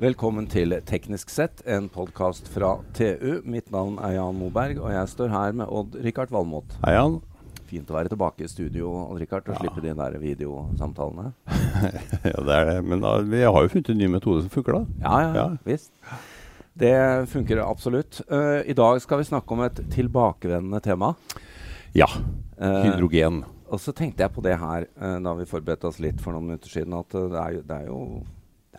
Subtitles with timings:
[0.00, 3.40] Velkommen til Teknisk sett, en podkast fra TU.
[3.46, 6.74] Mitt navn er Jan Moberg, og jeg står her med Odd-Rikard Valmot.
[6.82, 7.20] Hei, Jan.
[7.70, 9.60] Fint å være tilbake i studio Odd-Rikard, og Ja.
[9.62, 11.32] slippe de der videosamtalene.
[12.32, 12.76] ja, det er det.
[12.90, 14.84] Men da, vi har jo funnet en ny metode som funker, da.
[15.06, 15.48] Ja, ja, Ja.
[15.64, 15.92] visst.
[16.74, 16.94] Det
[17.30, 18.20] funker absolutt.
[18.28, 21.14] Uh, I dag skal vi snakke om et tilbakevendende tema.
[21.94, 22.06] Ja.
[22.58, 22.90] Hydrogen.
[22.90, 23.44] Hydrogen.
[23.70, 26.50] Og så tenkte jeg på det her uh, da vi forberedte oss litt for noen
[26.50, 28.00] minutter siden, at eh, det, er det er jo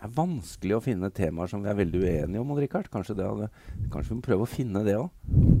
[0.06, 2.52] er vanskelig å finne temaer som vi er veldig uenige om.
[2.58, 2.88] Richard.
[2.92, 3.48] Kanskje, det hadde,
[3.92, 5.10] kanskje vi må prøve å finne det òg?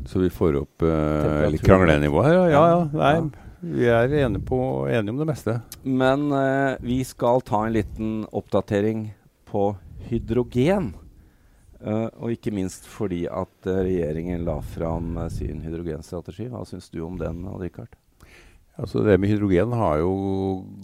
[0.08, 2.38] Så vi får opp uh, litt kranglenivå her.
[2.38, 2.62] Ja, ja.
[2.70, 2.78] Ja.
[2.94, 3.72] Nei, Ja.
[3.76, 5.58] vi er enige, på, enige om det meste.
[5.82, 9.10] Men uh, vi skal ta en liten oppdatering
[9.50, 9.68] på
[10.08, 10.94] hydrogen.
[11.76, 16.48] Uh, og ikke minst fordi at regjeringen la fram sin hydrogenstrategi.
[16.52, 17.92] Hva syns du om den, Richard?
[18.76, 20.10] Altså, det med hydrogen har jo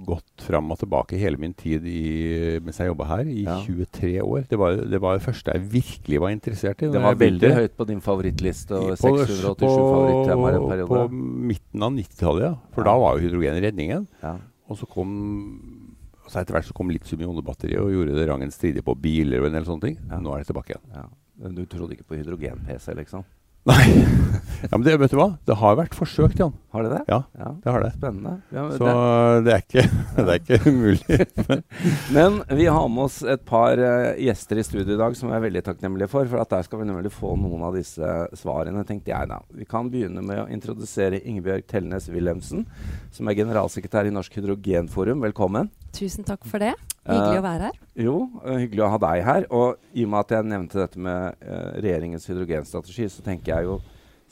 [0.09, 3.59] gått fram og tilbake hele min tid i, mens jeg jobba her, i Ja.
[3.67, 4.47] 23 år.
[4.49, 6.89] Det var, det var første jeg virkelig var interessert i.
[6.89, 7.59] Det var veldig begynte.
[7.61, 8.73] høyt på din favorittliste.
[8.73, 12.55] Og I- på- 687 favorittemaer en På midten av 90-tallet, ja.
[12.73, 12.85] For Ja.
[12.93, 14.09] da var jo hydrogen redningen.
[14.23, 14.39] Ja.
[14.71, 15.93] Og så kom
[16.29, 19.53] så Etter hvert så kom litium-ionebatteriet og gjorde det rangen stridig på biler og en
[19.53, 19.97] del sånne ting.
[20.09, 20.87] Nå er det tilbake igjen.
[20.95, 21.05] Ja.
[21.43, 23.25] Men Du trodde ikke på hydrogen-PC, liksom?
[23.67, 23.85] Nei.
[24.63, 25.37] ja, men det, vet du hva?
[25.45, 26.55] Det har vært forsøkt, Jan.
[26.73, 27.03] Har det det?
[27.09, 27.91] Ja, Ja, det har det.
[27.93, 28.31] Spennende.
[28.49, 29.45] Ja, Så det.
[29.45, 29.83] det er ikke,
[30.17, 31.19] det er ikke umulig.
[32.17, 35.37] Men vi har med oss et par uh, gjester i studio i dag som vi
[35.37, 36.25] er veldig takknemlige for.
[36.33, 39.43] For at der skal vi nemlig få noen av disse svarene, tenkte jeg da.
[39.53, 42.65] Vi kan begynne med å introdusere Ingebjørg Tellnes Wilhelmsen,
[43.13, 45.21] som er generalsekretær i Norsk Hydrogenforum.
[45.29, 45.69] Velkommen.
[45.93, 46.73] Tusen takk for det.
[47.05, 47.81] Hyggelig Eh, å være her.
[48.01, 49.51] Jo, uh, hyggelig å ha deg her.
[49.53, 51.51] Og i og med at jeg nevnte dette med
[51.85, 53.83] regjeringens hydrogenstrategi, så tenker jeg jo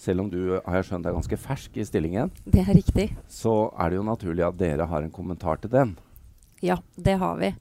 [0.00, 3.10] selv om du har jeg skjønt er ganske fersk i stillingen, Det er riktig.
[3.28, 5.96] så er det jo naturlig at dere har en kommentar til den.
[6.64, 7.52] Ja, det har vi.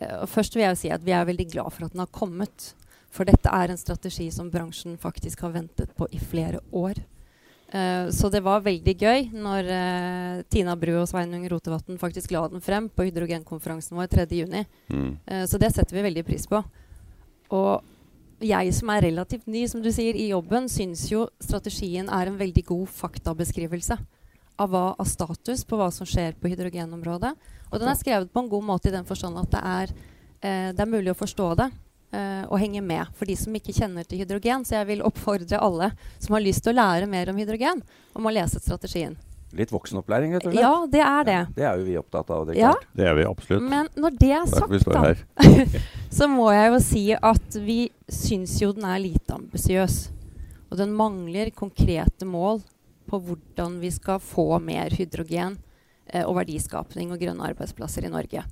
[0.00, 2.12] Eh, først vil jeg jo si at vi er veldig glad for at den har
[2.12, 2.74] kommet.
[3.10, 7.00] For dette er en strategi som bransjen faktisk har ventet på i flere år.
[7.72, 12.44] Eh, så det var veldig gøy når eh, Tina Bru og Sveinung Rotevatn faktisk la
[12.50, 14.64] den frem på hydrogenkonferansen vår 3.6.
[14.90, 15.10] Mm.
[15.26, 16.62] Eh, så det setter vi veldig pris på.
[17.50, 17.82] Og
[18.40, 22.38] jeg som er relativt ny, som du sier, i jobben, syns jo strategien er en
[22.40, 23.98] veldig god faktabeskrivelse
[24.60, 27.34] av, hva, av status på hva som skjer på hydrogenområdet.
[27.70, 29.94] Og den er skrevet på en god måte i den forstand at det er,
[30.40, 31.70] eh, det er mulig å forstå det.
[32.12, 34.64] eh, og henge med for de som ikke kjenner til hydrogen.
[34.66, 37.84] Så jeg vil oppfordre alle som har lyst til å lære mer om hydrogen,
[38.18, 39.14] om å lese strategien.
[39.52, 40.62] Litt voksenopplæring, rett og slett?
[40.62, 41.38] Ja, det er det.
[41.56, 42.44] Det er jo vi opptatt av.
[42.46, 42.72] Det, Ja.
[42.94, 43.64] Det er vi absolutt.
[43.68, 45.14] Men når det er sagt, da,
[46.18, 49.96] så må jeg jo si at vi syns jo den er lite ambisiøs.
[50.70, 52.62] Og den mangler konkrete mål
[53.10, 55.56] på hvordan vi skal få mer hydrogen
[56.06, 58.44] eh, og verdiskapning og grønne arbeidsplasser i Norge.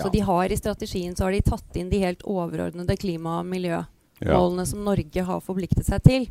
[0.00, 3.46] Så de har i strategien så har de tatt inn de helt overordnede klima- og
[3.52, 4.64] miljømålene Ja.
[4.66, 6.26] som Norge har forpliktet seg til.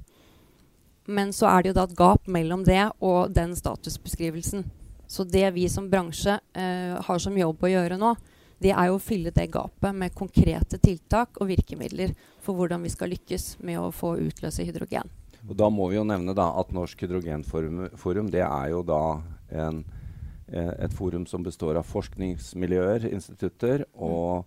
[1.06, 4.64] Men så er det jo da et gap mellom det og den statusbeskrivelsen.
[5.08, 8.14] Så det vi som bransje eh, har som jobb å gjøre nå,
[8.64, 12.92] det er jo å fylle det gapet med konkrete tiltak og virkemidler for hvordan vi
[12.94, 15.12] skal lykkes med å få utløse hydrogen.
[15.44, 19.04] Og da må vi jo nevne da at Norsk hydrogenforum forum, det er jo da
[19.52, 19.84] en,
[20.48, 24.46] eh, et forum som består av forskningsmiljøer, institutter og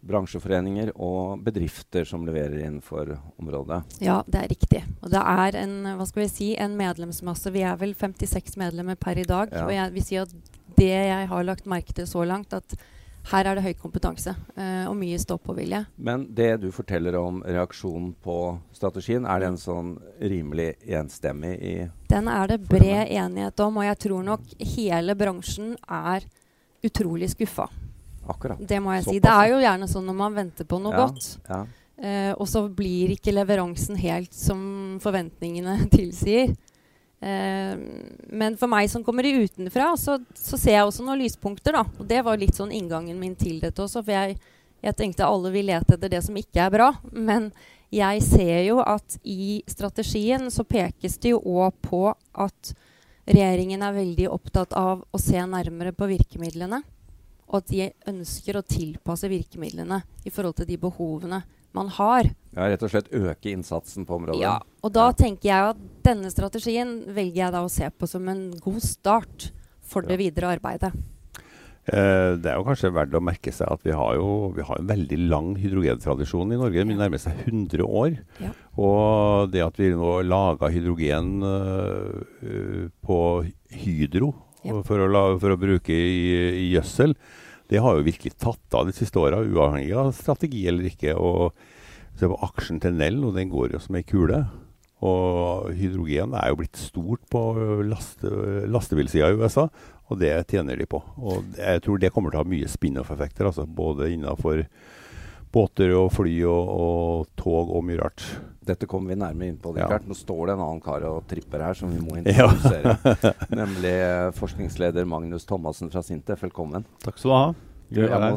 [0.00, 3.82] bransjeforeninger og bedrifter som leverer innenfor området.
[4.04, 4.84] Ja, det er riktig.
[5.02, 7.52] Og det er en, hva skal vi si, en medlemsmasse.
[7.54, 9.50] Vi er vel 56 medlemmer per i dag.
[9.52, 9.66] Ja.
[9.66, 10.32] Og jeg vil si at
[10.78, 12.78] det jeg har lagt merke til så langt, at
[13.28, 15.82] her er det høy kompetanse uh, og mye stå-på-vilje.
[16.00, 18.38] Men det du forteller om reaksjonen på
[18.72, 21.74] strategien, er den sånn rimelig enstemmig i
[22.08, 26.24] Den er det bred enighet om, og jeg tror nok hele bransjen er
[26.86, 27.68] utrolig skuffa.
[28.28, 28.60] Akkurat?
[28.68, 29.10] Det må jeg si.
[29.18, 31.06] Såpass, Det er jo gjerne sånn når man venter på noe Ja.
[31.06, 31.60] godt, Ja.
[32.02, 36.54] eh, og så blir ikke leveransen helt som forventningene tilsier.
[37.20, 37.76] Eh,
[38.30, 41.72] men for meg som kommer utenfra, så, så ser jeg også noen lyspunkter.
[41.72, 41.84] da.
[41.98, 44.04] Og det var litt sånn inngangen min til dette også.
[44.04, 44.38] For jeg,
[44.84, 46.92] jeg tenkte alle vil lete etter det som ikke er bra.
[47.12, 47.50] Men
[47.90, 52.04] jeg ser jo at i strategien så pekes det jo òg på
[52.36, 52.74] at
[53.28, 56.82] regjeringen er veldig opptatt av å se nærmere på virkemidlene.
[57.48, 61.42] Og at de ønsker å tilpasse virkemidlene i forhold til de behovene
[61.76, 62.24] man har.
[62.56, 64.40] ja, rett og slett øke innsatsen på området.
[64.40, 65.12] Ja, og da Ja.
[65.12, 69.50] tenker jeg at denne strategien velger jeg da å se på som en god start
[69.80, 70.92] for det videre arbeidet.
[71.88, 74.76] Eh, det er jo kanskje verdt å merke seg at vi har jo vi har
[74.78, 76.84] en veldig lang hydrogentradisjon i Norge.
[76.84, 78.18] Den nærmer seg 100 år.
[78.44, 78.50] Ja.
[78.76, 83.20] Og det at vi nå lager hydrogen øh, øh, på
[83.72, 84.34] Hydro
[84.66, 84.80] Ja.
[84.82, 87.14] for, å la, for å bruke i gjødsel,
[87.68, 91.12] Det har jo virkelig tatt av de siste åra, uavhengig av strategi eller ikke.
[91.12, 91.52] og
[92.16, 94.40] Se på aksjen til Nell, og den går jo som ei kule.
[95.06, 97.42] Og hydrogen er jo blitt stort på
[97.86, 98.30] laste,
[98.66, 99.68] lastebilsida i USA,
[100.08, 100.98] og det tjener de på.
[101.20, 104.64] Og jeg tror det kommer til å ha mye spin-off-effekter, altså både innafor
[105.54, 108.24] båter og fly og, og, tog og mye rart.
[108.68, 109.72] Dette kommer vi nærmere inn på.
[109.78, 109.86] Ja.
[110.04, 112.96] Nå står det en annen kar og tripper her som vi må introdusere.
[113.00, 113.32] Ja.
[113.62, 113.94] nemlig
[114.36, 116.42] forskningsleder Magnus Thomassen fra Sintef.
[116.44, 116.82] Velkommen.
[117.04, 117.48] Takk skal du ha.
[117.88, 118.36] Må,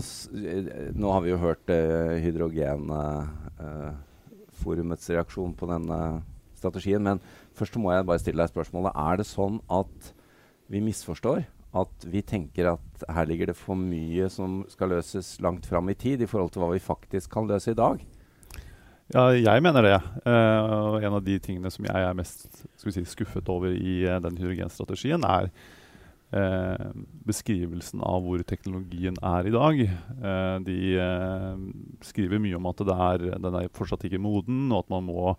[0.96, 5.98] nå har vi jo hørt uh, hydrogenforumets uh, reaksjon på denne
[6.62, 7.20] strategien, men
[7.58, 8.92] først må jeg bare stille deg spørsmålet.
[8.96, 10.14] Er det sånn at
[10.72, 11.40] vi misforstår?
[11.76, 16.00] At vi tenker at her ligger det for mye som skal løses langt fram i
[16.00, 17.98] tid, i forhold til hva vi faktisk kan løse i dag?
[19.12, 19.98] Ja, jeg mener det.
[20.24, 24.38] Uh, en av de tingene som jeg er mest si, skuffet over i uh, den
[24.40, 25.50] hydrogenstrategien, er
[26.32, 26.94] uh,
[27.28, 29.84] beskrivelsen av hvor teknologien er i dag.
[30.64, 30.80] de
[32.08, 35.36] skriver mye om at er, den er fortsatt ikke moden, og at man må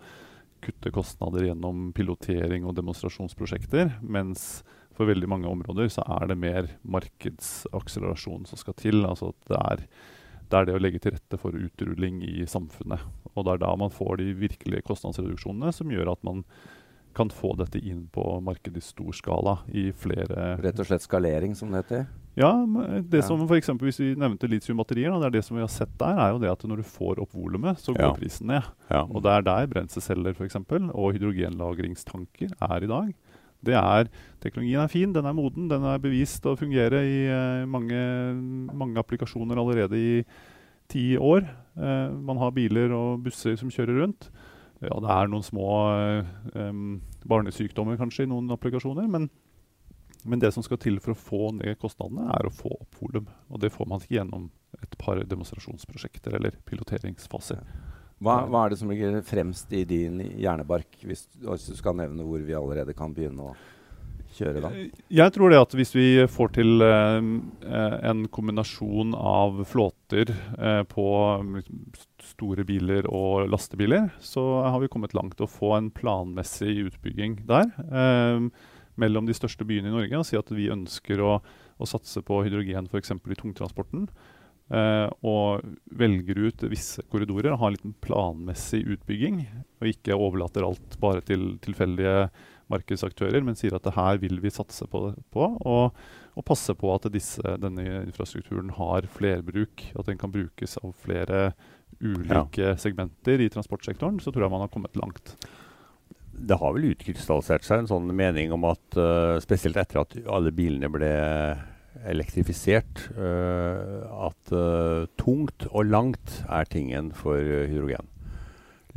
[0.63, 3.97] kutte kostnader gjennom pilotering og demonstrasjonsprosjekter.
[4.03, 4.63] mens
[4.97, 9.07] for veldig mange områder så er det mer markedsakselerasjon som skal til.
[9.09, 9.85] Altså at det er,
[10.53, 13.03] det er det å legge til rette for utrulling i samfunnet.
[13.33, 16.45] Og det er da man får de virkelige kostnadsreduksjonene som gjør at man
[17.17, 21.57] kan få dette inn på markedet i stor skala i flere Rett og slett skalering,
[21.57, 22.07] som det heter?
[22.41, 22.53] Ja.
[23.05, 23.27] det ja.
[23.27, 26.17] som for eksempel, Hvis vi nevnte litiumbatterier, det er det som vi har sett der,
[26.17, 28.15] er jo det at når du får opp volumet, så går ja.
[28.17, 28.71] prisen ned.
[28.89, 29.03] Ja.
[29.05, 33.13] Og det er der brenselceller for eksempel, og hydrogenlagringstanker er i dag
[33.67, 34.09] det er
[34.43, 38.01] Teknologien er fin, den er moden, den er bevist å fungere i uh, mange,
[38.75, 40.17] mange, applikasjoner allerede i
[40.91, 41.47] ti år.
[41.79, 44.27] Uh, man har biler og busser som kjører rundt.
[44.83, 46.99] Ja, det er noen små uh, um,
[47.31, 49.29] barnesykdommer kanskje i noen applikasjoner, men,
[50.27, 53.31] men, det som skal til for å få ned kostnadene, er å få opp volum.
[53.47, 54.51] Og det får man ikke gjennom
[54.83, 57.63] et par demonstrasjonsprosjekter eller piloteringsfaser.
[58.23, 62.27] Hva, hva, er det som ligger fremst i din hjernebark, hvis, hvis, du skal nevne
[62.27, 63.55] hvor vi allerede kan begynne å
[64.37, 64.71] kjøre da?
[65.13, 67.19] Jeg tror det at hvis vi får til eh,
[68.13, 71.07] en kombinasjon av flåter eh, på
[71.59, 71.81] liksom,
[72.33, 77.41] store biler og lastebiler, så har vi kommet langt til å få en planmessig utbygging
[77.51, 77.75] der.
[77.91, 78.47] Eh,
[79.01, 82.43] mellom de største byene i Norge og si at vi ønsker å, å satse på
[82.45, 83.15] hydrogen f.eks.
[83.17, 84.07] i tungtransporten.
[84.73, 89.43] Uh, og velger ut visse korridorer har en liten planmessig utbygging.
[89.83, 92.31] Og ikke overlater alt bare til tilfeldige
[92.73, 95.03] markedsaktører, men sier at det her vil vi satse på,
[95.35, 95.99] på og,
[96.33, 99.91] og, passe på at disse, denne infrastrukturen har flerbruk.
[99.99, 101.51] At den kan brukes av flere
[102.01, 102.79] ulike ja.
[102.81, 104.23] segmenter i transportsektoren.
[104.25, 105.35] Så tror jeg man har kommet langt.
[106.33, 110.55] Det har vel utkrystallisert seg en sånn mening om at uh, spesielt etter at alle
[110.57, 111.13] bilene ble
[112.09, 118.09] elektrifisert uh, at uh, tungt og langt er tingen for uh, hydrogen.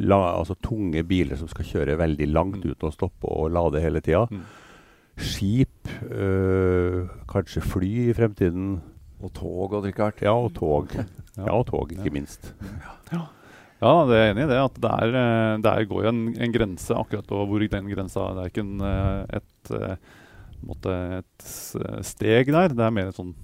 [0.01, 2.73] La, altså tunge biler som skal kjøre veldig langt mm.
[2.73, 4.25] uten å stoppe og lade hele tida.
[4.27, 4.41] Mm.
[5.15, 5.87] Skip,
[7.31, 8.73] kanskje fly i fremtiden.
[9.23, 10.19] Og tog og Richard.
[10.19, 10.91] Ja, og tog.
[10.91, 12.51] ja, og tog, ikke minst.
[13.13, 13.23] Ja.
[13.79, 14.59] Ja, det er enig i det.
[14.59, 15.15] at der,
[15.63, 18.83] der går jo en, en, grense akkurat og hvor den grensa Det er ikke en,
[19.39, 19.73] et
[20.63, 21.47] måte, et
[22.05, 22.75] steg der.
[22.75, 23.35] Det er mer en sånn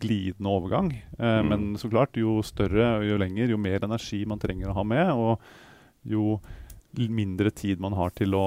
[0.00, 0.92] glidende overgang.
[1.18, 1.48] Eh, mm.
[1.48, 4.86] Men så klart, jo større og jo lenger, jo mer energi man trenger å ha
[4.86, 6.40] med, og jo
[7.10, 8.46] mindre tid man har til å,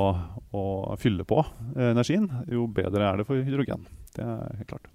[0.52, 0.66] å
[1.00, 3.88] fylle på eh, energien, jo bedre er det for hydrogen.
[4.14, 4.92] Det er helt klart.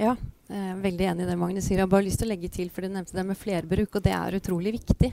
[0.00, 0.14] Ja,
[0.48, 1.76] jeg er veldig enig i det Magnus sier.
[1.80, 4.04] Jeg har bare lyst til å legge til, for Du nevnte det med flerbruk, og
[4.04, 5.10] det er utrolig viktig.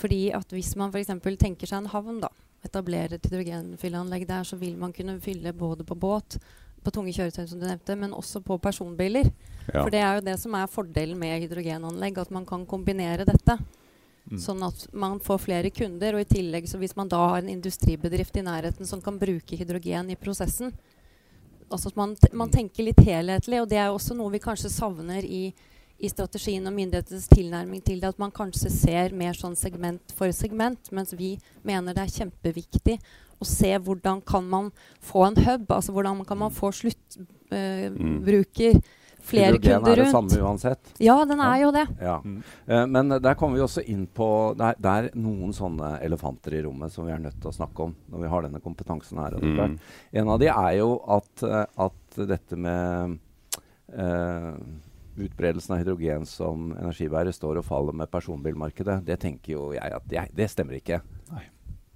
[0.00, 1.12] Fordi at Hvis man f.eks.
[1.38, 2.30] tenker seg en havn, da,
[2.66, 6.40] etablerer et hydrogenfylleanlegg der, så vil man kunne fylle både på båt
[6.84, 9.28] på tunge kjøretøy, som du nevnte, men også på personbiler.
[9.66, 9.82] Ja.
[9.82, 13.58] For det er jo det som er fordelen med hydrogenanlegg, at man kan kombinere dette.
[14.30, 14.38] Mm.
[14.40, 16.16] Sånn at man får flere kunder.
[16.16, 19.58] Og i tillegg, så hvis man da har en industribedrift i nærheten som kan bruke
[19.60, 20.74] hydrogen i prosessen
[21.70, 22.54] altså at man, man mm.
[22.54, 25.50] tenker litt helhetlig, og det er jo også noe vi kanskje savner i,
[26.00, 30.32] i strategien og myndighetenes tilnærming til det, at man kanskje ser mer sånn segment for
[30.36, 32.98] segment, mens vi mener det er kjempeviktig
[33.40, 34.70] og se hvordan kan man
[35.00, 38.76] få en hub, altså hvordan kan man få sluttbruker.
[38.76, 38.80] Uh,
[39.20, 39.62] flere kunder rundt.
[39.62, 40.92] Hydrogen er det samme uansett.
[40.98, 41.86] Ja, den er jo det.
[42.00, 42.18] Ja.
[42.24, 42.42] Mm.
[42.68, 44.28] Uh, men der kommer vi også inn på
[44.58, 47.96] Det er, noen sånne elefanter i rommet som vi er nødt til å snakke om
[48.10, 49.40] når vi har denne kompetansen her.
[49.40, 49.78] Mm.
[50.22, 53.18] En av de er jo at, uh, at dette med
[53.96, 54.54] uh,
[55.20, 59.00] utbredelsen av hydrogen som energibærer står og faller med personbilmarkedet.
[59.06, 61.02] Det tenker jo jeg at jeg, det stemmer ikke.
[61.32, 61.44] Nei,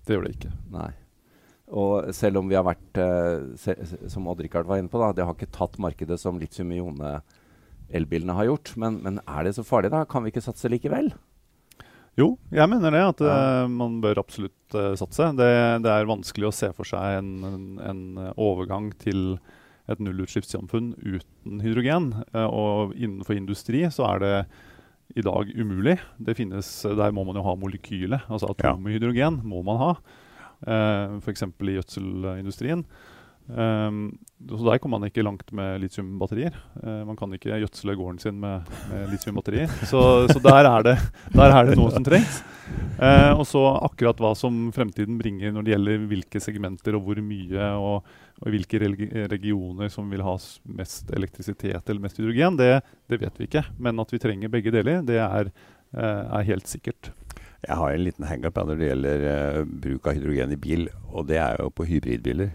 [0.04, 0.54] det gjør det ikke.
[0.74, 0.92] Nei.
[1.72, 2.98] Og selv om vi har vært,
[3.56, 3.72] se,
[4.12, 7.22] som Odd-Rikard var inne på, da, det har ikke tatt markedet som litium-ione
[7.94, 8.74] elbilene har gjort.
[8.80, 10.04] Men, men, er det så farlig, da?
[10.08, 11.12] Kan vi ikke satse likevel?
[12.18, 13.02] Jo, jeg mener det.
[13.14, 13.64] At Ja.
[13.64, 15.32] uh, man bør absolutt uh, satse.
[15.38, 15.50] Det,
[15.84, 18.04] det, er vanskelig å se for seg en, en, en
[18.36, 19.38] overgang til
[19.90, 22.14] et nullutslippssamfunn uten hydrogen.
[22.32, 24.36] Og innenfor industri så er det
[25.20, 25.98] i dag umulig.
[26.16, 28.24] Det finnes, Der må man jo ha molekylet.
[28.32, 29.90] Altså atomhydrogen må man ha.
[30.64, 31.44] Uh, F.eks.
[31.44, 32.86] i gjødselindustrien.
[33.44, 34.16] Um,
[34.48, 36.54] så Der kommer man ikke langt med litiumbatterier.
[36.80, 39.68] Uh, man kan ikke gjødsle gården sin med, med litiumbatterier.
[39.84, 40.00] Så,
[40.32, 40.94] så der, er det,
[41.34, 42.40] der, er det, noe som trengs.
[42.96, 47.20] Uh, og så akkurat hva som fremtiden bringer når det gjelder hvilke segmenter og hvor
[47.20, 48.08] mye, og,
[48.40, 48.80] og hvilke
[49.28, 50.38] regioner som vil ha
[50.80, 52.78] mest elektrisitet eller mest hydrogen, det,
[53.12, 53.66] det vet vi ikke.
[53.76, 55.52] Men at vi trenger begge deler, det er,
[55.92, 57.12] uh, er helt sikkert.
[57.64, 61.40] Jeg har en liten hangup når det gjelder bruk av hydrogen i bil, og det
[61.40, 62.52] er jo på hybridbiler.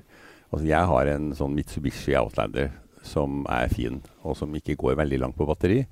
[0.50, 2.72] Altså jeg har en sånn Mitsubishi Outlander
[3.06, 5.84] som er fin, og som ikke går veldig langt på batteri.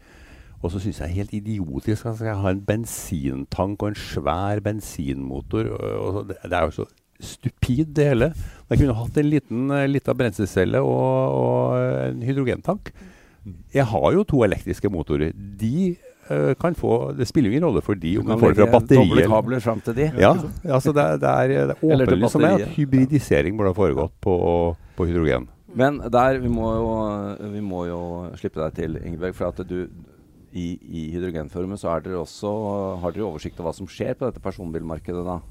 [0.57, 3.99] Og så syns jeg det er helt idiotisk at jeg har en bensintank og en
[3.99, 5.69] svær bensinmotor.
[5.75, 6.87] Og, og det, det, er jo så
[7.21, 8.31] stupid, det hele.
[8.69, 11.77] Jeg kunne hatt en liten lita brenselcelle og, og,
[12.09, 12.91] en hydrogentank.
[13.73, 15.31] Jeg har jo to elektriske motorer.
[15.33, 16.06] De uh,
[16.59, 19.03] kan få Det spiller ingen rolle for de om de får det fra batteri.
[19.03, 20.09] Doble kabler fram til de.
[20.19, 20.33] Ja,
[20.65, 24.35] altså det, det, er, det er åpenlyst som er at hybridisering burde ha foregått på,
[24.97, 25.47] på hydrogen.
[25.77, 26.93] Men der, vi må, jo,
[27.53, 28.01] vi må jo
[28.39, 29.35] slippe deg til, Ingeborg.
[29.37, 29.83] For at du
[30.57, 32.51] i, i Hydrogenforumet så dere også,
[33.03, 35.41] har dere oversikt over hva som skjer på dette personbilmarkedet da?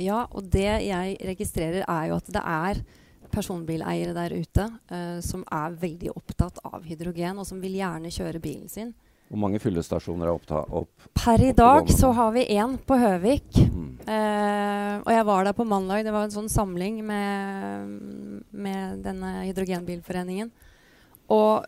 [0.00, 2.82] Ja, og det jeg registrerer er jo at det er
[3.34, 8.42] personbileiere der ute uh, som er veldig opptatt av hydrogen, og som vil gjerne kjøre
[8.42, 8.92] bilen sin.
[9.32, 11.06] Hvor mange fyllestasjoner er opptatt opp?
[11.16, 13.56] Per i dag så har vi én på Høvik.
[13.56, 13.86] Mm.
[14.04, 16.04] Uh, og jeg var der på mandag.
[16.04, 17.94] Det var en sånn samling med,
[18.52, 20.52] med denne hydrogenbilforeningen.
[21.32, 21.64] Og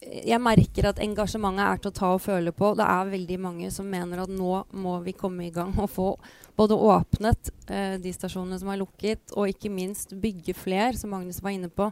[0.00, 2.74] jeg merker at engasjementet er til å ta og føle på.
[2.76, 6.10] Det er veldig mange som mener at nå må vi komme i gang og få
[6.60, 11.40] både åpnet uh, de stasjonene som er lukket, og ikke minst bygge fler, som Magnus
[11.40, 11.88] var inne på.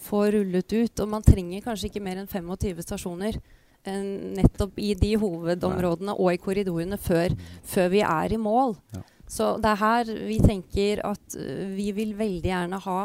[0.00, 1.00] Få rullet ut.
[1.00, 3.38] Og man trenger kanskje ikke mer enn 25 stasjoner.
[3.86, 7.32] Uh, nettopp i de hovedområdene og i korridorene før,
[7.64, 8.76] før vi er i mål.
[8.92, 9.04] Ja.
[9.30, 12.98] Så det er her vi tenker at uh, vi vil veldig gjerne ha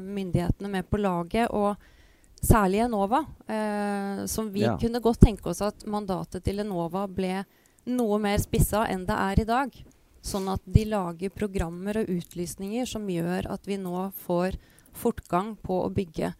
[0.00, 1.48] myndighetene med på laget.
[1.50, 1.76] og
[2.40, 3.24] Særlig Enova.
[3.46, 4.78] Eh, som vi Ja.
[4.78, 7.44] kunne godt tenke oss at mandatet til Enova ble
[7.86, 9.84] noe mer spissa enn det er i dag.
[10.22, 14.56] Sånn at de lager programmer og utlysninger som gjør at vi nå får
[14.92, 16.34] fortgang på å bygge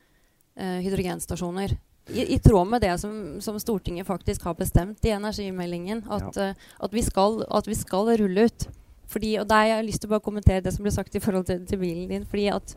[0.57, 1.79] eh, hydrogenstasjoner.
[2.11, 6.05] I, I tråd med det som, som Stortinget faktisk har bestemt i energimeldingen.
[6.11, 8.69] At, eh, at, vi, skal, at vi skal rulle ut.
[9.11, 11.23] Fordi, og der har jeg lyst til å bare kommentere det som ble sagt i
[11.23, 12.27] forhold til, til bilen din.
[12.27, 12.77] fordi at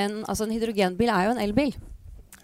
[0.00, 1.74] en, altså en hydrogenbil er jo en elbil.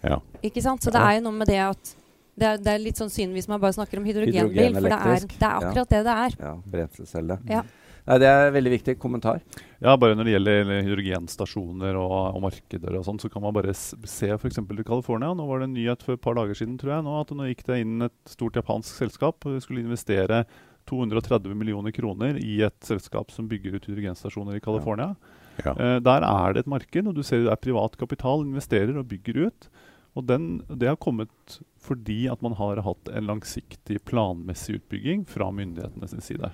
[0.03, 0.19] Ja.
[0.45, 0.83] Ikke sant?
[0.85, 1.95] Så det er jo noe med det at
[2.39, 4.77] det er, det er litt sånn synd hvis man bare snakker om hydrogenbil.
[4.77, 6.37] For det er, det er akkurat det det er.
[6.39, 7.39] Ja, brenselscelle.
[7.49, 7.63] Ja.
[8.09, 9.41] Nei, det er en veldig viktig kommentar.
[9.77, 13.75] Ja, bare Når det gjelder hydrogenstasjoner og, og markeder, og sånt, så kan man bare
[13.77, 14.57] se f.eks.
[14.57, 15.29] i California.
[15.37, 17.51] Nå var det en nyhet for et par dager siden tror jeg, nå, at nå
[17.51, 20.41] gikk det inn et stort japansk selskap og skulle investere
[20.89, 25.13] 230 millioner kroner i et selskap som bygger ut hydrogenstasjoner i California.
[25.61, 25.75] Ja.
[25.75, 29.05] Eh, der er det et marked, og du ser det er privat kapital, investerer og
[29.11, 29.69] bygger ut.
[30.17, 35.51] Og den, Det har kommet fordi at man har hatt en langsiktig, planmessig utbygging fra
[35.53, 36.49] myndighetenes side.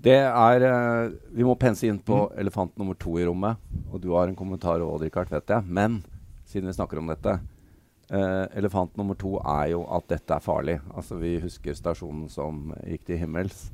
[0.00, 3.60] Det er uh, Vi må pense inn på elefant nummer to i rommet.
[3.90, 5.66] Og du har en kommentar òg, Richard, vet jeg.
[5.68, 6.00] Men
[6.48, 10.78] siden vi snakker om dette uh, Elefant nummer to er jo at dette er farlig.
[10.94, 13.68] Altså Vi husker stasjonen som gikk til himmels.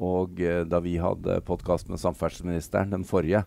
[0.00, 3.44] Og uh, da vi hadde podkast med samferdselsministeren, den forrige,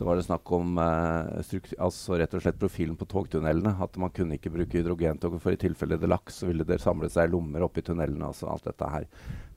[0.00, 3.74] så var det snakk om eh, altså rett og slett profilen på togtunnelene.
[3.84, 7.10] At man kunne ikke bruke hydrogentog, for i tilfelle det laks, så ville det samle
[7.12, 8.30] seg lommer oppi tunnelene.
[8.30, 9.04] Altså alt dette her.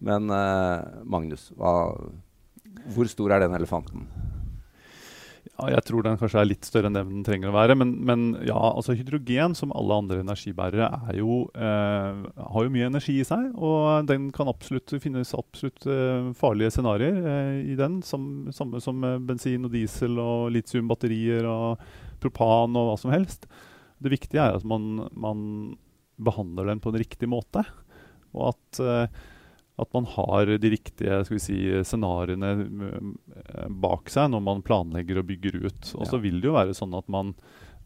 [0.03, 1.71] Men eh, Magnus, hva,
[2.91, 4.03] hvor stor er den elefanten?
[5.53, 7.75] Ja, jeg tror den kanskje er litt større enn den trenger å være.
[7.77, 12.24] Men, men ja, altså hydrogen, som alle andre energibærere, er jo, eh,
[12.55, 13.51] har jo mye energi i seg.
[13.53, 18.01] Og den kan absolutt finnes absolutt eh, farlige scenarioer eh, i den.
[18.05, 21.86] Som, samme som bensin og diesel og litiumbatterier og
[22.24, 23.45] propan og hva som helst.
[24.01, 25.45] Det viktige er at man, man
[26.17, 27.62] behandler den på en riktig måte.
[28.33, 29.22] Og at eh,
[29.79, 32.51] at man har de riktige skal vi si, scenarioene
[32.93, 35.93] eh, bak seg når man planlegger og bygger ut.
[35.97, 36.23] Og så Ja.
[36.27, 37.33] vil det jo være sånn at man,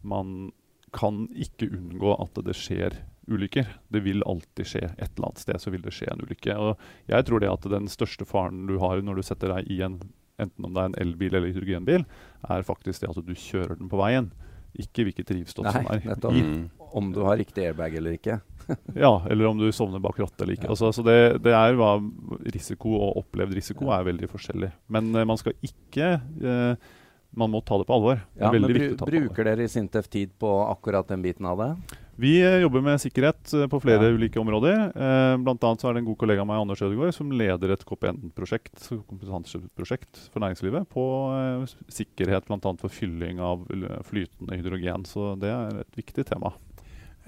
[0.02, 0.52] man
[0.92, 2.96] kan ikke unngå at det skjer
[3.28, 3.66] ulykker.
[3.92, 6.54] Det vil alltid skje et eller annet sted så vil det skje en ulykke.
[6.56, 6.78] Og
[7.08, 9.98] jeg tror det at den største faren du har når du setter deg i en
[10.38, 12.04] enten om det er en elbil eller hydrogenbil,
[12.48, 14.30] er faktisk det at du kjører den på veien.
[14.78, 16.68] ikke hvilket drivstoff som er i.
[16.92, 18.40] Om du har riktig airbag eller ikke.
[18.94, 20.66] Ja, eller om du sovner bak rattet eller ikke.
[20.68, 20.74] Ja.
[20.74, 21.94] Altså, så det, det er hva
[22.52, 24.68] risiko og opplevd risiko er veldig forskjellig.
[24.92, 26.74] Men uh, man skal ikke uh,
[27.38, 28.20] Man må ta det på alvor.
[28.40, 31.70] Ja, men bru, bruker dere i Sintef tid på akkurat den biten av det?
[32.18, 34.14] Vi eh, jobber med sikkerhet eh, på flere Ja.
[34.16, 34.78] ulike områder.
[34.90, 37.70] Eh, blant annet så er det en god kollega av meg, Anders Ødegaard, som leder
[37.76, 41.04] et KPN-prosjekt kompetanseprosjekt for næringslivet på
[41.36, 42.72] eh, sikkerhet bl.a.
[42.80, 43.68] for fylling av
[44.08, 45.06] flytende hydrogen.
[45.06, 46.56] Så det er et viktig tema.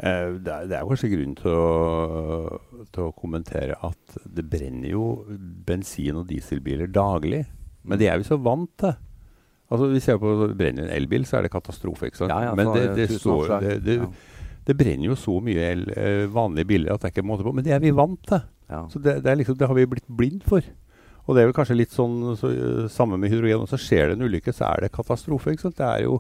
[0.01, 2.59] Eh, det, er, det er kanskje grunn til å,
[2.95, 5.05] til å kommentere at det brenner jo
[5.69, 7.43] bensin- og dieselbiler daglig.
[7.85, 8.95] Men det er vi så vant til.
[9.71, 12.09] Altså Hvis jeg på brenner en elbil, så er det katastrofe.
[12.11, 12.33] ikke sant?
[12.33, 13.63] Ja, ja, Men det, det, står, oppslag.
[13.63, 14.09] det, det, Ja.
[14.67, 17.53] det brenner jo så mye el, eh, vanlige biler at det er ikke måte på.
[17.55, 18.43] Men det er vi vant til.
[18.91, 20.63] Så det, det, er liksom, det har vi blitt blind for.
[21.27, 23.63] Og det er vel kanskje litt sånn så, eh, samme med hydrogen.
[23.63, 25.53] Og så skjer det en ulykke, så er det katastrofe.
[25.55, 25.77] ikke sant?
[25.79, 26.19] Det er jo,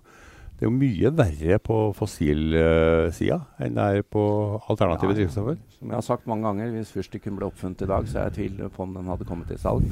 [0.61, 4.25] det er jo mye verre på fossilsida enn det er på
[4.69, 5.55] alternative Ja, drivstoffer.
[5.79, 8.35] Som jeg har sagt mange ganger, hvis fyrstikken ble oppfunnet i dag, så er jeg
[8.35, 9.88] i tvil på om den hadde kommet til salg.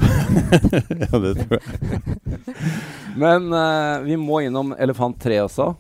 [1.06, 2.18] ja, det tror jeg.
[3.25, 5.70] Men uh, vi må innom elefant 3 også,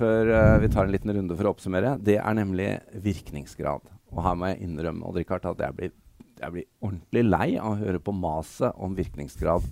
[0.00, 1.98] før uh, vi tar en liten runde for å oppsummere.
[2.00, 3.92] Det er nemlig virkningsgrad.
[4.08, 5.96] Og her må jeg innrømme Odd Rikard, at jeg blir,
[6.40, 9.68] jeg blir ordentlig lei av å høre på maset om virkningsgrad.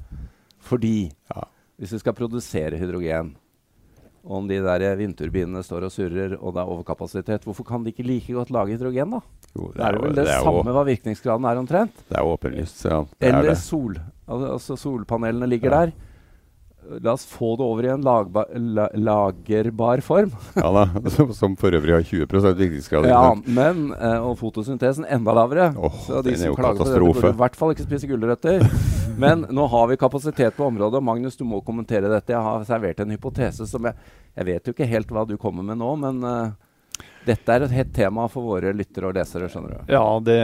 [0.61, 0.97] Fordi
[1.33, 1.49] Ja.
[1.81, 3.48] hvis vi skal produsere hydrogen, og
[4.29, 8.05] om de der vindturbinene står og surrer, og det er overkapasitet, hvorfor kan de ikke
[8.05, 9.21] like godt lage hydrogen, da?
[9.57, 11.95] Jo, Det er jo vel det, er samme hva virkningsgraden er omtrent.
[12.11, 12.85] Det er åpenlyst.
[12.85, 13.59] Ja, det er Eller det.
[13.63, 13.97] sol.
[14.29, 15.87] Altså solpanelene ligger Ja.
[15.87, 15.93] der.
[17.05, 20.31] La oss få det over i en lagba la lagerbar form.
[20.57, 20.85] Ja da,
[21.37, 23.09] som, for øvrig har 20 virkningsgrad.
[23.11, 25.73] Ja, men, eh, og fotosyntesen enda lavere.
[25.77, 28.65] Åh, Så de som klager på dette, burde i hvert fall ikke spise gulrøtter.
[29.19, 31.01] Men nå har vi kapasitet på området.
[31.03, 32.31] Magnus, du må kommentere dette.
[32.31, 33.97] Jeg har servert en hypotese som jeg
[34.39, 36.53] Jeg vet jo ikke helt hva du kommer med nå, men eh,
[37.29, 39.93] dette er et hett tema for våre lyttere og lesere, skjønner du.
[39.93, 40.39] Ja, det,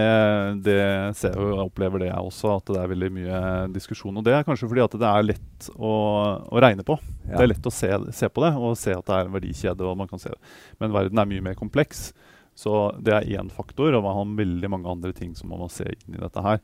[0.66, 0.78] det
[1.16, 3.40] ser jeg opplever det jeg også, at det er veldig mye
[3.72, 4.20] diskusjon.
[4.20, 5.94] Og det er kanskje fordi at det er lett å,
[6.44, 6.98] å regne på.
[7.24, 7.38] Ja.
[7.38, 9.88] Det er lett å se, se på det og se at det er en verdikjede.
[9.88, 10.54] og man kan se det.
[10.82, 12.10] Men verden er mye mer kompleks.
[12.54, 15.68] Så det er én faktor, og man har veldig mange andre ting som man må
[15.72, 16.60] se inn i dette her.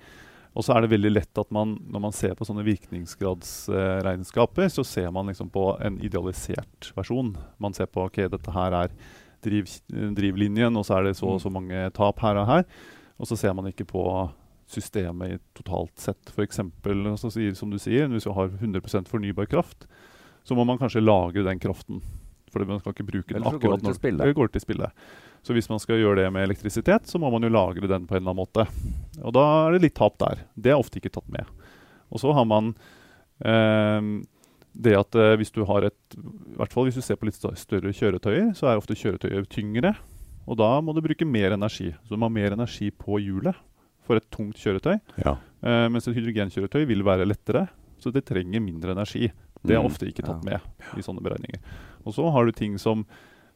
[0.51, 4.83] Og så er det veldig lett at man, når man ser på sånne virkningsgradsregnskaper, så
[4.87, 7.37] ser man liksom på en idealisert versjon.
[7.63, 8.91] Man ser på ok, dette her er
[9.45, 9.71] driv,
[10.17, 12.65] drivlinjen, og så er det så og så mange tap her og her.
[13.21, 14.05] Og så ser man ikke på
[14.71, 16.31] systemet i totalt sett.
[16.31, 16.63] F.eks.
[16.63, 19.89] Altså, som du sier, hvis du har 100% fornybar kraft,
[20.47, 22.01] så må man kanskje lagre den kraften.
[22.51, 24.91] For man skal ikke bruke den akkurat når det går til spille.
[25.47, 28.17] Så hvis man skal gjøre det med elektrisitet, så må man jo lagre den på
[28.17, 28.67] en eller annen måte.
[29.23, 30.43] Og da er det litt tap der.
[30.55, 31.49] Det er ofte ikke tatt med.
[32.11, 32.73] Og så har man
[33.47, 34.21] ehm,
[34.75, 37.35] det at eh, hvis du har et I hvert fall hvis du ser på litt
[37.39, 39.97] større kjøretøyer, så er ofte kjøretøyet tyngre.
[40.47, 41.91] Og da må du bruke mer energi.
[42.05, 43.55] Så du må ha mer energi på hjulet
[44.07, 44.99] for et tungt kjøretøy.
[45.25, 45.37] Ja.
[45.63, 47.69] Eh, mens et hydrogenkjøretøy vil være lettere,
[48.01, 49.31] så det trenger mindre energi.
[49.63, 49.87] Det er Mm.
[49.91, 50.59] ofte ikke tatt Ja.
[50.59, 50.61] med
[50.99, 51.61] i sånne beregninger.
[52.07, 53.05] Og så har du ting som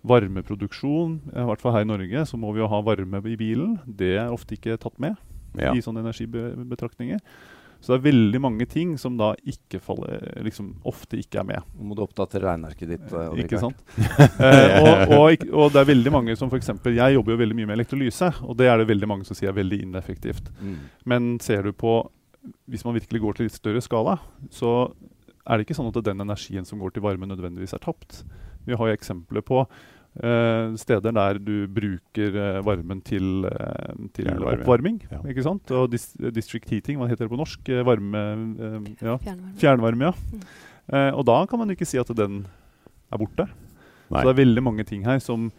[0.05, 1.21] varmeproduksjon.
[1.35, 3.79] I hvert fall her i Norge så må vi jo ha varme i bilen.
[3.87, 5.17] Det er ofte ikke tatt med
[5.57, 5.73] Ja.
[5.73, 7.21] i sånne energibetraktninger.
[7.85, 11.67] Så det er veldig mange ting som da ikke faller, liksom ofte ikke er med.
[11.77, 13.13] Nå må du oppdatere regnearket ditt.
[13.13, 13.83] eh, Ikke sant?
[14.41, 16.73] eh, og, og, og det er veldig mange som f.eks.
[16.89, 19.53] Jeg jobber jo veldig mye med elektrolyse, og det er det veldig mange som sier
[19.53, 20.49] er veldig ineffektivt.
[20.65, 20.79] Mm.
[21.13, 21.99] Men ser du på
[22.69, 24.19] Hvis man virkelig går til litt større skala,
[24.53, 24.71] så
[25.45, 28.23] er det ikke sånn at den energien som går til varme, nødvendigvis er tapt.
[28.65, 29.63] Vi har jo eksempler på
[30.15, 34.61] steder der du bruker eh, varmen til, eh, til Fjernvarme.
[34.61, 35.01] oppvarming.
[35.11, 35.19] Ja.
[35.27, 35.71] ikke sant?
[35.75, 37.69] Og dis district heating, hva heter det på norsk?
[37.69, 39.17] Eh, Varme eh, ja.
[39.19, 39.55] Fjernvarme.
[39.59, 40.13] Fjernvarme, ja.
[40.15, 40.45] Mm.
[40.95, 42.45] Eh, og da kan man ikke si at den
[43.11, 43.49] er borte.
[44.13, 44.21] Nei.
[44.21, 45.51] Så det er veldig mange ting her som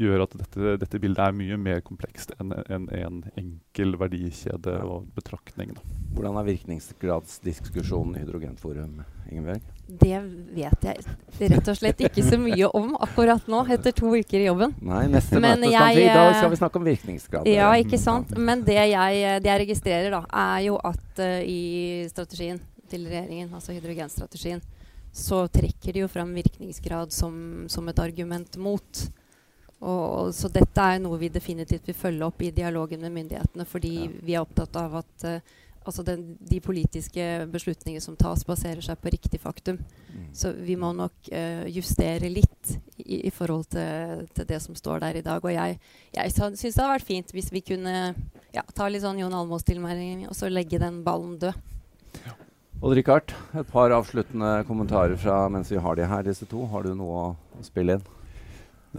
[0.00, 5.10] gjør at dette, dette bildet er mye mer komplekst enn en, en enkel verdikjede og
[5.16, 5.74] betraktning.
[5.76, 5.84] Da.
[6.16, 9.68] Hvordan er virkningsgradsdiskusjonen i Hydrogenforum, Ingebjørg?
[9.90, 10.18] Det
[10.54, 14.46] vet jeg rett og slett ikke så mye om akkurat nå, etter to uker i
[14.46, 14.74] jobben.
[14.86, 17.50] Nei, neste Men møte skal vi, jeg, I eh, skal vi snakke om virkningsgrad.
[17.50, 18.34] Ja, ikke sant.
[18.38, 22.60] Men det jeg, det jeg registrerer, da, er jo at uh, i strategien
[22.90, 24.62] til regjeringen, altså hydrogenstrategien,
[25.14, 29.02] så trekker de jo fram virkningsgrad som, som et argument mot.
[29.80, 33.94] Og, så dette er noe vi definitivt vil følge opp i dialogen med myndighetene, fordi
[34.04, 34.10] Ja.
[34.22, 35.40] vi er opptatt av at uh,
[35.88, 39.78] altså den, de politiske beslutninger som tas, baserer seg på riktig faktum.
[40.12, 40.26] Mm.
[40.36, 45.00] Så vi må nok uh, justere litt i, i forhold til, til det som står
[45.00, 45.40] der i dag.
[45.40, 45.80] Og jeg,
[46.12, 47.96] jeg syns det hadde vært fint hvis vi kunne
[48.52, 51.56] ja, ta litt sånn Jon Almaas-tilmeldingen og så legge den ballen død.
[52.80, 56.64] Odd Rikard, et par avsluttende kommentarer fra mens vi har de her, disse to.
[56.68, 58.06] Har du noe å spille inn?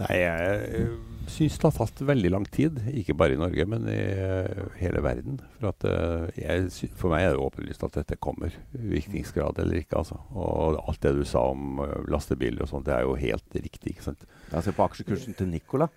[0.00, 0.92] Nei, jeg
[1.30, 2.78] syns det har tatt veldig lang tid.
[2.96, 5.38] Ikke bare i Norge, men i uh, hele verden.
[5.58, 8.54] For, at, uh, jeg, for, meg er det åpenlyst at dette kommer.
[8.72, 10.00] Virkningsgrad eller ikke.
[10.00, 10.18] Altså.
[10.32, 13.96] Og alt det du sa om lastebiler og sånt, det er jo helt riktig.
[13.96, 14.28] ikke sant?
[14.52, 15.88] Jeg ser på aksjekursen til Nicola.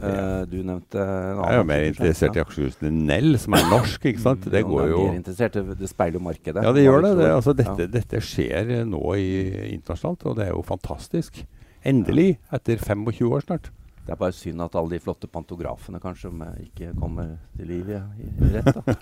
[0.00, 4.04] Uh, du nevnte Jeg er jo mer interessert i aksjekursen til Nell, som er norsk.
[4.12, 4.44] ikke sant?
[4.52, 6.60] Det går jo det, det speiler markedet.
[6.64, 7.14] Ja, det gjør det.
[7.18, 9.32] det altså, dette, dette, skjer nå i,
[9.72, 11.42] internasjonalt, og det er jo fantastisk.
[11.82, 13.70] Endelig, etter 25 år snart.
[14.04, 16.32] Det er bare synd at alle de flotte pantografene kanskje
[16.64, 18.70] ikke kommer til liv i, i rett.
[18.74, 18.94] da.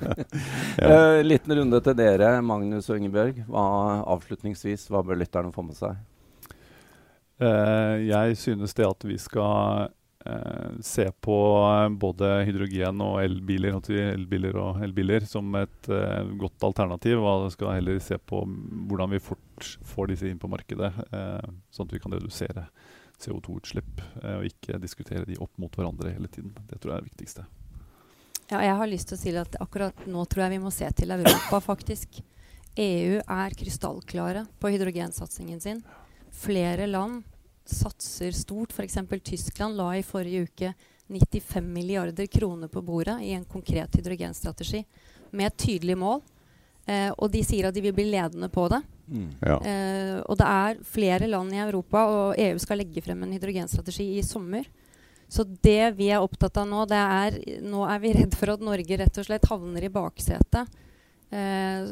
[0.82, 0.88] ja.
[0.90, 3.40] uh, liten runde til dere, Magnus og Ingebjørg.
[3.48, 3.64] Hva,
[4.14, 5.96] avslutningsvis, hva bør lytterne få med seg?
[7.40, 9.88] Uh, jeg synes det at vi skal
[10.80, 11.36] se på
[12.00, 15.88] både hydrogen og elbiler, elbiler og elbiler som et
[16.40, 17.20] godt alternativ.
[17.20, 18.40] Og skal heller se på
[18.88, 20.90] hvordan vi fort får disse inn på markedet,
[21.70, 22.68] sånn at vi kan redusere
[23.18, 26.54] CO2-utslipp, Uh, og ikke diskutere de opp mot hverandre hele tiden.
[26.68, 27.44] Det tror jeg er det viktigste.
[28.48, 30.88] Ja, jeg har lyst til å si at akkurat nå tror jeg vi må se
[30.96, 32.20] til Europa, faktisk.
[32.80, 35.82] EU er krystallklare på hydrogensatsingen sin.
[36.34, 37.22] Flere land
[37.68, 38.72] satser stort.
[38.72, 38.98] F.eks.
[39.24, 40.74] Tyskland la i forrige uke
[41.06, 44.84] 95 milliarder kroner på bordet i en konkret hydrogenstrategi
[45.30, 46.22] med et tydelig mål.
[46.86, 48.80] Eh, og de sier at de vil bli ledende på det.
[49.08, 49.28] Mm.
[49.40, 49.58] Ja.
[49.60, 54.14] Eh, og det er flere land i Europa, og EU skal legge frem en hydrogenstrategi
[54.18, 54.68] i sommer.
[55.28, 58.64] Så det vi er opptatt av nå, det er Nå er vi redd for at
[58.64, 60.80] Norge rett og slett havner i baksetet.
[61.34, 61.86] Eh,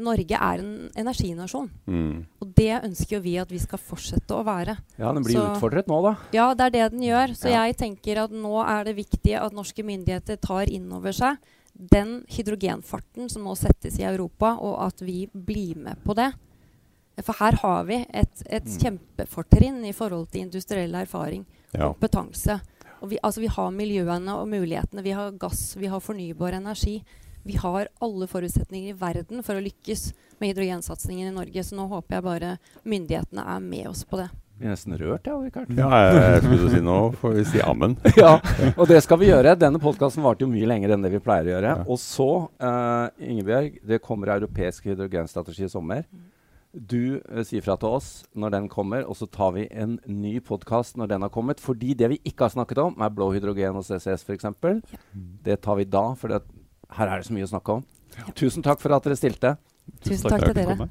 [0.00, 1.68] Norge er en energinasjon.
[1.90, 2.24] Mm.
[2.40, 4.76] Og det ønsker jo vi at vi skal fortsette å være.
[4.96, 6.14] Ja, Den blir så, utfordret nå, da.
[6.36, 7.34] Ja, det er det den gjør.
[7.36, 7.64] Så ja.
[7.66, 11.40] jeg tenker at nå er det viktig at norske myndigheter tar inn over seg
[11.80, 16.28] den hydrogenfarten som nå settes i Europa, og at vi blir med på det.
[17.24, 18.76] For her har vi et, et mm.
[18.82, 21.88] kjempefortrinn i forhold til industriell erfaring og ja.
[21.88, 22.58] kompetanse.
[23.00, 25.04] Og vi, altså, vi har miljøene og mulighetene.
[25.04, 26.98] Vi har gass, vi har fornybar energi.
[27.42, 31.64] Vi har alle forutsetninger i verden for å lykkes med hydrogensatsingen i Norge.
[31.64, 34.28] Så nå håper jeg bare myndighetene er med oss på det.
[34.60, 35.70] Vi er nesten rørt, ja, Richard.
[35.72, 37.94] Ja, jeg, skulle si nå får vi si ammen.
[38.20, 38.34] ja,
[38.74, 39.54] og det skal vi gjøre.
[39.56, 41.70] Denne podkasten varte jo mye lenger enn det vi pleier å gjøre.
[41.78, 41.86] Ja.
[41.88, 42.28] Og så,
[42.60, 46.04] uh, Ingebjørg, det kommer europeisk hydrogenstrategi i sommer.
[46.76, 50.36] Du uh, sier fra til oss når den kommer, og så tar vi en ny
[50.44, 51.64] podkast når den har kommet.
[51.64, 54.50] Fordi det vi ikke har snakket om, er blå hydrogen og CCS f.eks.
[54.52, 54.76] Ja.
[55.48, 56.36] Det tar vi da, for
[56.98, 57.84] her er det så mye å snakke om.
[58.16, 58.26] Ja.
[58.36, 59.54] Tusen takk for at dere stilte.
[60.02, 60.74] Tusen, takk, takk til dere.
[60.74, 60.90] Komme.